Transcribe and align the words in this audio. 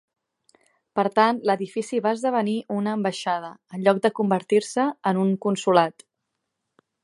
Per 0.99 1.03
tant, 1.19 1.41
l'edifici 1.49 1.99
va 2.05 2.13
esdevenir 2.17 2.55
una 2.77 2.95
ambaixada, 2.99 3.53
en 3.77 3.85
lloc 3.89 4.03
de 4.07 4.13
convertir-se 4.21 4.89
en 5.13 5.21
un 5.27 5.39
consolat. 5.49 6.07